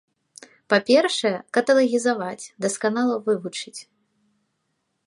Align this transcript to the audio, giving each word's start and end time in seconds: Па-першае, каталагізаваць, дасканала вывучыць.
Па-першае, 0.73 1.33
каталагізаваць, 1.57 2.49
дасканала 2.67 3.15
вывучыць. 3.31 3.79